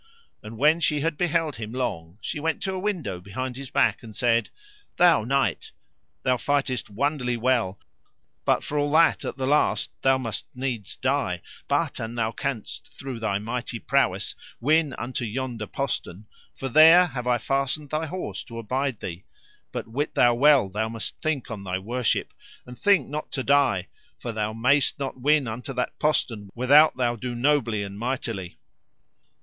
And 0.41 0.57
when 0.57 0.79
she 0.79 1.01
had 1.01 1.15
beheld 1.15 1.57
him 1.57 1.71
long 1.73 2.17
she 2.21 2.39
went 2.39 2.63
to 2.63 2.73
a 2.73 2.79
window 2.79 3.19
behind 3.21 3.55
his 3.55 3.69
back, 3.69 4.01
and 4.01 4.15
said: 4.15 4.49
Thou 4.97 5.21
knight, 5.23 5.69
thou 6.23 6.37
fightest 6.37 6.89
wonderly 6.89 7.37
well, 7.37 7.77
but 8.43 8.63
for 8.63 8.79
all 8.79 8.91
that 8.93 9.23
at 9.23 9.37
the 9.37 9.45
last 9.45 9.91
thou 10.01 10.17
must 10.17 10.47
needs 10.55 10.95
die, 10.97 11.43
but, 11.67 11.99
an 11.99 12.15
thou 12.15 12.31
canst 12.31 12.87
through 12.97 13.19
thy 13.19 13.37
mighty 13.37 13.77
prowess, 13.77 14.33
win 14.59 14.95
unto 14.97 15.23
yonder 15.23 15.67
postern, 15.67 16.25
for 16.55 16.67
there 16.67 17.05
have 17.05 17.27
I 17.27 17.37
fastened 17.37 17.91
thy 17.91 18.07
horse 18.07 18.43
to 18.45 18.57
abide 18.57 19.01
thee: 19.01 19.23
but 19.71 19.87
wit 19.87 20.15
thou 20.15 20.33
well 20.33 20.67
thou 20.67 20.89
must 20.89 21.21
think 21.21 21.51
on 21.51 21.63
thy 21.63 21.77
worship, 21.77 22.33
and 22.65 22.75
think 22.75 23.07
not 23.07 23.31
to 23.33 23.43
die, 23.43 23.87
for 24.17 24.31
thou 24.31 24.51
mayst 24.51 24.97
not 24.97 25.21
win 25.21 25.47
unto 25.47 25.73
that 25.73 25.99
postern 25.99 26.49
without 26.55 26.97
thou 26.97 27.15
do 27.15 27.35
nobly 27.35 27.83
and 27.83 27.99
mightily. 27.99 28.57